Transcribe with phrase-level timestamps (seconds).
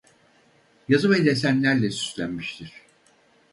[0.89, 2.71] Yazı ve desenlerle süslenmiştir.